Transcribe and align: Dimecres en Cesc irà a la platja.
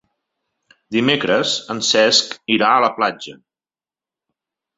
Dimecres 0.95 1.51
en 1.73 1.81
Cesc 1.89 2.33
irà 2.57 2.71
a 2.79 2.81
la 2.87 2.91
platja. 2.97 3.37